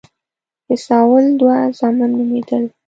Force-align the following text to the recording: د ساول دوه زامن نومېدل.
د 0.67 0.69
ساول 0.85 1.25
دوه 1.39 1.57
زامن 1.77 2.11
نومېدل. 2.17 2.63